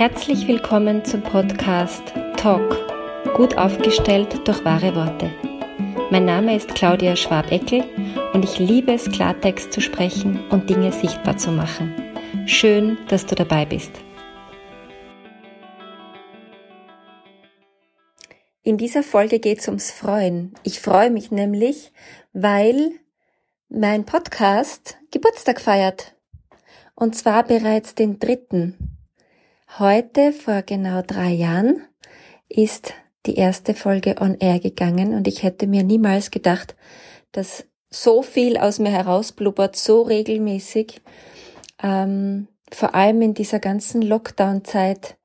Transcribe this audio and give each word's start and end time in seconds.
Herzlich 0.00 0.48
willkommen 0.48 1.04
zum 1.04 1.22
Podcast 1.22 2.02
Talk, 2.38 2.74
gut 3.34 3.58
aufgestellt 3.58 4.48
durch 4.48 4.64
wahre 4.64 4.96
Worte. 4.96 5.30
Mein 6.10 6.24
Name 6.24 6.56
ist 6.56 6.74
Claudia 6.74 7.16
Schwabeckel 7.16 7.84
und 8.32 8.42
ich 8.42 8.58
liebe 8.58 8.94
es, 8.94 9.10
Klartext 9.10 9.74
zu 9.74 9.82
sprechen 9.82 10.40
und 10.48 10.70
Dinge 10.70 10.90
sichtbar 10.90 11.36
zu 11.36 11.52
machen. 11.52 11.94
Schön, 12.46 12.96
dass 13.08 13.26
du 13.26 13.34
dabei 13.34 13.66
bist. 13.66 13.90
In 18.62 18.78
dieser 18.78 19.02
Folge 19.02 19.38
geht 19.38 19.58
es 19.58 19.68
ums 19.68 19.90
Freuen. 19.90 20.54
Ich 20.62 20.80
freue 20.80 21.10
mich 21.10 21.30
nämlich, 21.30 21.92
weil 22.32 22.92
mein 23.68 24.06
Podcast 24.06 24.96
Geburtstag 25.10 25.60
feiert. 25.60 26.14
Und 26.94 27.16
zwar 27.16 27.42
bereits 27.42 27.94
den 27.94 28.18
dritten. 28.18 28.89
Heute, 29.78 30.32
vor 30.32 30.62
genau 30.62 31.00
drei 31.06 31.30
Jahren, 31.30 31.80
ist 32.48 32.92
die 33.24 33.36
erste 33.36 33.72
Folge 33.72 34.16
on 34.20 34.34
air 34.40 34.58
gegangen 34.58 35.14
und 35.14 35.28
ich 35.28 35.44
hätte 35.44 35.68
mir 35.68 35.84
niemals 35.84 36.32
gedacht, 36.32 36.74
dass 37.30 37.66
so 37.88 38.22
viel 38.22 38.56
aus 38.56 38.80
mir 38.80 38.90
herausblubbert, 38.90 39.76
so 39.76 40.02
regelmäßig, 40.02 41.00
ähm, 41.82 42.48
vor 42.72 42.96
allem 42.96 43.22
in 43.22 43.34
dieser 43.34 43.60
ganzen 43.60 44.02
Lockdown-Zeit, 44.02 45.16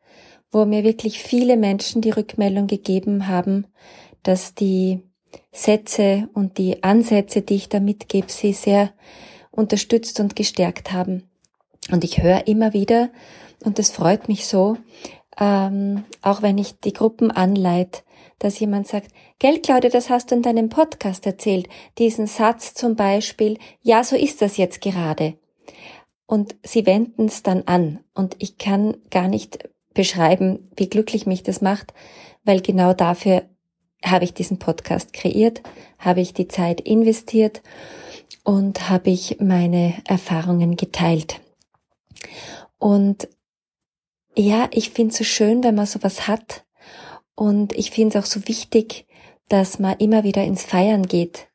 wo 0.52 0.66
mir 0.66 0.84
wirklich 0.84 1.20
viele 1.20 1.58
Menschen 1.58 2.02
die 2.02 2.12
Rückmeldung 2.12 2.68
gegeben 2.68 3.28
haben, 3.28 3.66
dass 4.22 4.54
die 4.54 5.02
Sätze 5.52 6.30
und 6.34 6.60
die 6.60 6.84
Ansätze, 6.84 7.42
die 7.42 7.56
ich 7.56 7.70
da 7.70 7.80
mitgebe, 7.80 8.32
sie 8.32 8.54
sehr 8.54 8.94
unterstützt 9.50 10.20
und 10.20 10.36
gestärkt 10.36 10.92
haben. 10.92 11.30
Und 11.92 12.04
ich 12.04 12.22
höre 12.22 12.48
immer 12.48 12.74
wieder, 12.74 13.10
und 13.64 13.80
das 13.80 13.92
freut 13.92 14.28
mich 14.28 14.48
so, 14.48 14.78
ähm, 15.40 16.04
auch 16.22 16.42
wenn 16.42 16.58
ich 16.58 16.80
die 16.80 16.94
Gruppen 16.94 17.32
anleite, 17.32 18.02
dass 18.40 18.60
jemand 18.60 18.88
sagt, 18.88 19.12
Gell, 19.40 19.60
Claudia, 19.60 19.90
das 19.90 20.10
hast 20.10 20.32
du 20.32 20.36
in 20.36 20.42
deinem 20.42 20.70
Podcast 20.70 21.26
erzählt, 21.26 21.68
diesen 21.98 22.28
Satz 22.28 22.74
zum 22.74 22.96
Beispiel, 22.96 23.58
ja, 23.82 24.04
so 24.04 24.16
ist 24.16 24.42
das 24.42 24.58
jetzt 24.58 24.82
gerade. 24.82 25.36
Und 26.26 26.56
sie 26.64 26.86
wenden 26.86 27.26
es 27.26 27.44
dann 27.44 27.64
an. 27.66 28.00
Und 28.14 28.36
ich 28.40 28.58
kann 28.58 28.98
gar 29.12 29.28
nicht 29.28 29.70
beschreiben, 29.94 30.70
wie 30.76 30.90
glücklich 30.90 31.26
mich 31.26 31.44
das 31.44 31.62
macht, 31.62 31.94
weil 32.44 32.62
genau 32.62 32.94
dafür 32.94 33.44
habe 34.04 34.26
ich 34.26 34.34
diesen 34.34 34.60
Podcast 34.60 35.14
kreiert, 35.14 35.62
habe 36.00 36.22
ich 36.22 36.34
die 36.34 36.48
Zeit 36.48 36.82
investiert 36.82 37.62
und 38.44 38.90
habe 38.90 39.10
ich 39.10 39.38
meine 39.40 39.96
Erfahrungen 40.06 40.76
geteilt. 40.76 41.42
Und 42.78 43.28
ja, 44.36 44.68
ich 44.72 44.90
finde 44.90 45.12
es 45.12 45.18
so 45.18 45.24
schön, 45.24 45.64
wenn 45.64 45.76
man 45.76 45.86
sowas 45.86 46.28
hat. 46.28 46.66
Und 47.36 47.74
ich 47.74 47.92
finde 47.92 48.18
es 48.18 48.24
auch 48.24 48.28
so 48.28 48.48
wichtig, 48.48 49.06
dass 49.50 49.80
man 49.80 49.98
immer 49.98 50.24
wieder 50.24 50.44
ins 50.44 50.64
Feiern 50.64 51.08
geht. 51.08 51.48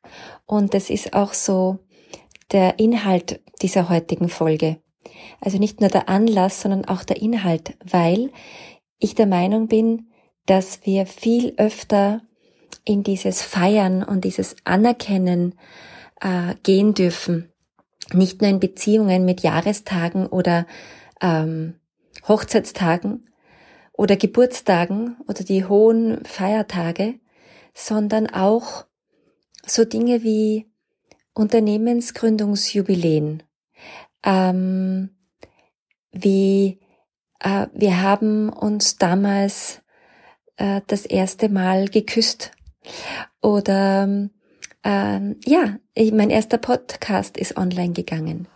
Und 0.45 0.73
das 0.73 0.89
ist 0.89 1.13
auch 1.13 1.33
so 1.33 1.79
der 2.51 2.79
Inhalt 2.79 3.41
dieser 3.61 3.89
heutigen 3.89 4.29
Folge. 4.29 4.77
Also 5.39 5.57
nicht 5.57 5.79
nur 5.81 5.89
der 5.89 6.09
Anlass, 6.09 6.61
sondern 6.61 6.85
auch 6.85 7.03
der 7.03 7.21
Inhalt, 7.21 7.75
weil 7.83 8.31
ich 8.99 9.15
der 9.15 9.25
Meinung 9.27 9.67
bin, 9.67 10.11
dass 10.45 10.85
wir 10.85 11.05
viel 11.05 11.53
öfter 11.57 12.21
in 12.83 13.03
dieses 13.03 13.41
Feiern 13.41 14.03
und 14.03 14.25
dieses 14.25 14.55
Anerkennen 14.63 15.55
äh, 16.19 16.55
gehen 16.63 16.93
dürfen. 16.93 17.50
Nicht 18.13 18.41
nur 18.41 18.49
in 18.49 18.59
Beziehungen 18.59 19.25
mit 19.25 19.41
Jahrestagen 19.41 20.27
oder 20.27 20.67
ähm, 21.21 21.75
Hochzeitstagen 22.27 23.29
oder 23.93 24.15
Geburtstagen 24.15 25.17
oder 25.27 25.43
die 25.43 25.65
hohen 25.65 26.23
Feiertage, 26.25 27.15
sondern 27.73 28.27
auch 28.27 28.85
so 29.65 29.85
Dinge 29.85 30.23
wie 30.23 30.71
Unternehmensgründungsjubiläen, 31.33 33.43
ähm, 34.23 35.09
wie 36.11 36.79
äh, 37.39 37.67
wir 37.73 38.01
haben 38.01 38.49
uns 38.49 38.97
damals 38.97 39.81
äh, 40.57 40.81
das 40.87 41.05
erste 41.05 41.47
Mal 41.49 41.87
geküsst 41.87 42.51
oder 43.41 44.29
ähm, 44.83 45.39
ja, 45.45 45.77
mein 46.11 46.29
erster 46.29 46.57
Podcast 46.57 47.37
ist 47.37 47.57
online 47.57 47.93
gegangen, 47.93 48.47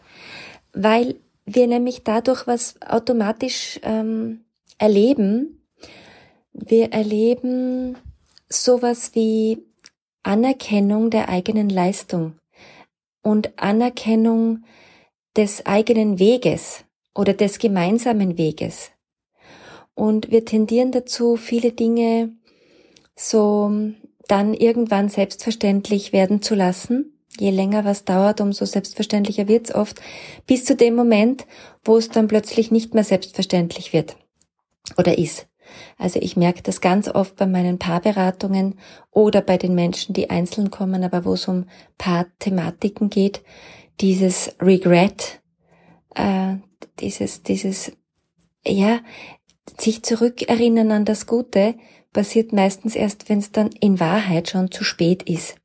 weil 0.73 1.15
wir 1.45 1.67
nämlich 1.67 2.03
dadurch 2.03 2.47
was 2.47 2.81
automatisch 2.81 3.79
ähm, 3.83 4.45
erleben. 4.77 5.67
Wir 6.53 6.91
erleben 6.91 7.97
sowas 8.49 9.11
wie 9.13 9.63
Anerkennung 10.23 11.11
der 11.11 11.29
eigenen 11.29 11.69
Leistung 11.69 12.35
und 13.21 13.59
Anerkennung 13.59 14.63
des 15.35 15.65
eigenen 15.65 16.17
Weges 16.17 16.83
oder 17.13 17.33
des 17.33 17.59
gemeinsamen 17.59 18.37
Weges. 18.37 18.91
Und 19.93 20.31
wir 20.31 20.45
tendieren 20.45 20.91
dazu, 20.91 21.35
viele 21.35 21.71
Dinge 21.71 22.35
so 23.15 23.71
dann 24.27 24.53
irgendwann 24.53 25.09
selbstverständlich 25.09 26.13
werden 26.13 26.41
zu 26.41 26.55
lassen 26.55 27.15
je 27.39 27.51
länger 27.51 27.85
was 27.85 28.05
dauert, 28.05 28.41
umso 28.41 28.65
selbstverständlicher 28.65 29.47
wird's 29.47 29.73
oft, 29.73 30.01
bis 30.47 30.65
zu 30.65 30.75
dem 30.75 30.95
Moment, 30.95 31.45
wo 31.83 31.97
es 31.97 32.09
dann 32.09 32.27
plötzlich 32.27 32.71
nicht 32.71 32.93
mehr 32.93 33.03
selbstverständlich 33.03 33.93
wird 33.93 34.17
oder 34.97 35.17
ist. 35.17 35.47
Also 35.97 36.19
ich 36.21 36.37
merke 36.37 36.61
das 36.61 36.79
ganz 36.79 37.07
oft 37.07 37.35
bei 37.35 37.47
meinen 37.47 37.79
Paarberatungen 37.79 38.79
oder 39.11 39.41
bei 39.41 39.57
den 39.57 39.73
Menschen, 39.75 40.13
die 40.13 40.29
einzeln 40.29 40.69
kommen, 40.69 41.03
aber 41.03 41.25
wo 41.25 41.33
es 41.33 41.47
um 41.47 41.65
Paarthematiken 41.97 43.09
geht, 43.09 43.43
dieses 43.99 44.55
Regret, 44.61 45.41
äh, 46.13 46.55
dieses, 46.99 47.43
dieses, 47.43 47.91
ja, 48.65 48.99
sich 49.77 50.03
zurückerinnern 50.03 50.91
an 50.91 51.05
das 51.05 51.25
Gute, 51.25 51.75
passiert 52.13 52.53
meistens 52.53 52.95
erst, 52.95 53.29
wenn 53.29 53.39
es 53.39 53.51
dann 53.51 53.71
in 53.71 53.99
Wahrheit 53.99 54.49
schon 54.49 54.71
zu 54.71 54.83
spät 54.83 55.23
ist 55.23 55.55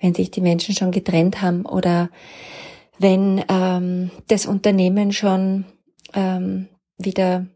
wenn 0.00 0.14
sich 0.14 0.30
die 0.30 0.40
Menschen 0.40 0.74
schon 0.74 0.90
getrennt 0.90 1.42
haben 1.42 1.66
oder 1.66 2.10
wenn 2.98 3.44
ähm, 3.48 4.10
das 4.28 4.46
Unternehmen 4.46 5.12
schon 5.12 5.64
ähm, 6.14 6.68
wieder 6.96 7.46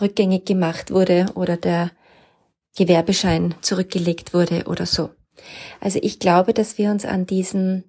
rückgängig 0.00 0.44
gemacht 0.44 0.90
wurde 0.90 1.26
oder 1.34 1.56
der 1.56 1.90
Gewerbeschein 2.76 3.54
zurückgelegt 3.60 4.34
wurde 4.34 4.64
oder 4.66 4.86
so. 4.86 5.10
Also 5.80 5.98
ich 6.02 6.18
glaube, 6.18 6.54
dass 6.54 6.78
wir 6.78 6.90
uns 6.90 7.04
an 7.04 7.26
diesen 7.26 7.84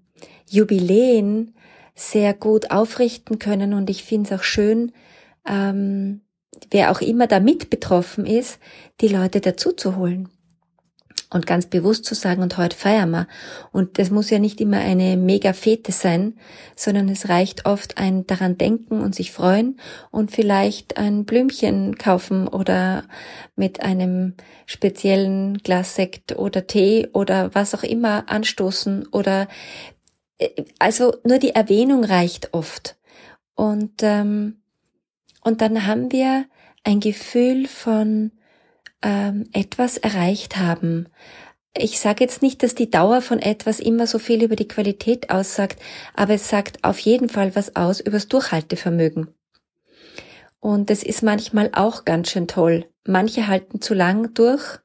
Jubiläen 0.49 1.55
sehr 1.95 2.33
gut 2.33 2.71
aufrichten 2.71 3.39
können 3.39 3.73
und 3.73 3.89
ich 3.89 4.03
finde 4.03 4.33
es 4.33 4.39
auch 4.39 4.43
schön, 4.43 4.91
ähm, 5.47 6.21
wer 6.71 6.91
auch 6.91 7.01
immer 7.01 7.27
da 7.27 7.39
mit 7.39 7.69
betroffen 7.69 8.25
ist, 8.25 8.59
die 9.01 9.07
Leute 9.07 9.41
dazu 9.41 9.71
zu 9.71 9.95
holen 9.95 10.29
und 11.31 11.45
ganz 11.45 11.67
bewusst 11.67 12.05
zu 12.05 12.15
sagen, 12.15 12.41
und 12.41 12.57
heute 12.57 12.75
feiern 12.75 13.11
wir. 13.11 13.27
Und 13.71 13.99
das 13.99 14.09
muss 14.09 14.29
ja 14.29 14.39
nicht 14.39 14.59
immer 14.59 14.79
eine 14.79 15.15
mega 15.15 15.53
Fete 15.53 15.91
sein, 15.91 16.37
sondern 16.75 17.07
es 17.07 17.29
reicht 17.29 17.65
oft 17.65 17.97
ein 17.97 18.25
daran 18.25 18.57
denken 18.57 19.01
und 19.01 19.13
sich 19.13 19.31
freuen 19.31 19.79
und 20.11 20.31
vielleicht 20.31 20.97
ein 20.97 21.25
Blümchen 21.25 21.97
kaufen 21.97 22.47
oder 22.47 23.03
mit 23.55 23.81
einem 23.81 24.33
speziellen 24.65 25.59
Glas 25.59 25.95
Sekt 25.95 26.35
oder 26.35 26.65
Tee 26.65 27.09
oder 27.13 27.53
was 27.53 27.75
auch 27.75 27.83
immer 27.83 28.29
anstoßen 28.29 29.07
oder 29.11 29.47
äh, 30.39 30.63
also 30.79 31.15
nur 31.23 31.37
die 31.37 31.51
Erwähnung 31.51 32.03
reicht 32.03 32.53
oft. 32.53 32.97
Und, 33.53 34.01
ähm, 34.01 34.58
und 35.49 35.61
dann 35.61 35.87
haben 35.87 36.11
wir 36.11 36.45
ein 36.83 36.99
Gefühl 36.99 37.67
von 37.67 38.31
ähm, 39.01 39.49
etwas 39.51 39.97
erreicht 39.97 40.57
haben. 40.57 41.07
Ich 41.75 41.99
sage 41.99 42.23
jetzt 42.23 42.43
nicht, 42.43 42.61
dass 42.61 42.75
die 42.75 42.91
Dauer 42.91 43.23
von 43.23 43.39
etwas 43.39 43.79
immer 43.79 44.05
so 44.05 44.19
viel 44.19 44.43
über 44.43 44.55
die 44.55 44.67
Qualität 44.67 45.31
aussagt, 45.31 45.81
aber 46.13 46.35
es 46.35 46.49
sagt 46.49 46.83
auf 46.83 46.99
jeden 46.99 47.29
Fall 47.29 47.55
was 47.55 47.75
aus 47.75 47.99
übers 47.99 48.27
Durchhaltevermögen. 48.27 49.33
Und 50.59 50.91
es 50.91 51.01
ist 51.01 51.23
manchmal 51.23 51.71
auch 51.73 52.05
ganz 52.05 52.29
schön 52.29 52.47
toll. 52.47 52.85
Manche 53.07 53.47
halten 53.47 53.81
zu 53.81 53.95
lang 53.95 54.35
durch 54.35 54.77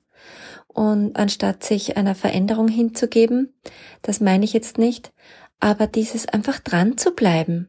und 0.66 1.14
anstatt 1.14 1.62
sich 1.62 1.98
einer 1.98 2.14
Veränderung 2.14 2.68
hinzugeben, 2.68 3.52
das 4.00 4.20
meine 4.20 4.46
ich 4.46 4.54
jetzt 4.54 4.78
nicht, 4.78 5.12
aber 5.60 5.86
dieses 5.86 6.26
einfach 6.26 6.58
dran 6.58 6.96
zu 6.96 7.14
bleiben 7.14 7.68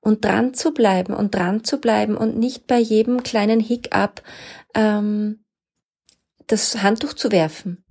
und 0.00 0.24
dran 0.24 0.54
zu 0.54 0.72
bleiben 0.72 1.14
und 1.14 1.34
dran 1.34 1.64
zu 1.64 1.78
bleiben 1.78 2.16
und 2.16 2.36
nicht 2.36 2.66
bei 2.66 2.78
jedem 2.78 3.22
kleinen 3.22 3.60
Hiccup 3.60 4.22
ähm, 4.74 5.44
das 6.46 6.82
Handtuch 6.82 7.14
zu 7.14 7.30
werfen. 7.30 7.84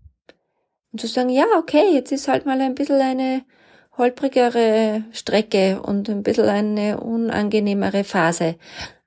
Und 0.91 1.01
zu 1.01 1.07
sagen, 1.07 1.29
ja, 1.29 1.45
okay, 1.57 1.93
jetzt 1.93 2.11
ist 2.11 2.27
halt 2.27 2.45
mal 2.45 2.59
ein 2.61 2.75
bisschen 2.75 2.99
eine 2.99 3.43
holprigere 3.97 5.03
Strecke 5.11 5.81
und 5.81 6.09
ein 6.09 6.23
bisschen 6.23 6.47
eine 6.47 6.99
unangenehmere 6.99 8.03
Phase. 8.03 8.55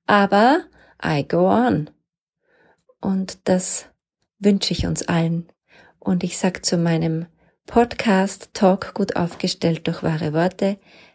Aber 0.07 0.61
I 1.05 1.27
go 1.27 1.49
on. 1.49 1.91
Und 3.01 3.49
das 3.49 3.87
wünsche 4.39 4.73
ich 4.73 4.87
uns 4.87 5.09
allen. 5.09 5.49
Und 5.99 6.23
ich 6.23 6.39
sag 6.39 6.65
zu 6.65 6.77
meinem 6.77 7.27
Podcast 7.67 8.51
Talk 8.55 8.95
gut 8.95 9.17
aufgestellt 9.17 9.87
durch 9.87 10.03
wahre 10.03 10.33
Worte, 10.33 10.79